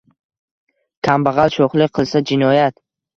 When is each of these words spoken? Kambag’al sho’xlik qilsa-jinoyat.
Kambag’al 1.07 1.53
sho’xlik 1.57 1.93
qilsa-jinoyat. 1.99 2.81